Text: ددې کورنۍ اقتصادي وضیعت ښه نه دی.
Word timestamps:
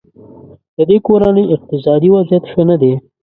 ددې 0.75 0.97
کورنۍ 1.07 1.45
اقتصادي 1.55 2.09
وضیعت 2.15 2.43
ښه 2.51 2.61
نه 2.69 2.75
دی. 2.81 2.93